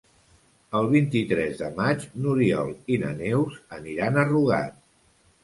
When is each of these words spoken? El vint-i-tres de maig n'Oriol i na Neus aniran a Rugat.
El 0.77 0.87
vint-i-tres 0.93 1.53
de 1.59 1.69
maig 1.75 2.07
n'Oriol 2.23 2.73
i 2.95 2.99
na 3.05 3.13
Neus 3.21 3.61
aniran 3.79 4.19
a 4.19 4.27
Rugat. 4.33 4.83